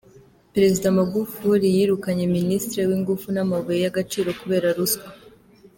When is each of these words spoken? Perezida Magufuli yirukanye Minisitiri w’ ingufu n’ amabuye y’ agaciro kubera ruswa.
Perezida 0.53 0.87
Magufuli 0.97 1.67
yirukanye 1.75 2.23
Minisitiri 2.37 2.81
w’ 2.89 2.91
ingufu 2.97 3.27
n’ 3.31 3.37
amabuye 3.45 3.77
y’ 3.83 3.89
agaciro 3.91 4.29
kubera 4.39 4.67
ruswa. 4.77 5.09